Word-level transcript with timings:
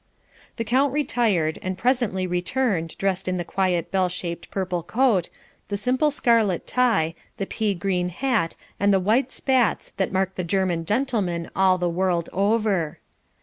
The 0.55 0.63
count 0.63 0.91
retired, 0.93 1.59
and 1.61 1.77
presently 1.77 2.25
returned 2.25 2.97
dressed 2.97 3.27
in 3.27 3.37
the 3.37 3.43
quiet 3.45 3.91
bell 3.91 4.09
shaped 4.09 4.49
purple 4.49 4.81
coat, 4.81 5.29
the 5.67 5.77
simple 5.77 6.09
scarlet 6.09 6.65
tie, 6.65 7.13
the 7.37 7.45
pea 7.45 7.75
green 7.75 8.09
hat 8.09 8.55
and 8.79 8.91
the 8.91 8.99
white 8.99 9.31
spats 9.31 9.91
that 9.97 10.11
mark 10.11 10.33
the 10.33 10.43
German 10.43 10.85
gentleman 10.85 11.51
all 11.55 11.77
the 11.77 11.87
world 11.87 12.31
over. 12.33 12.97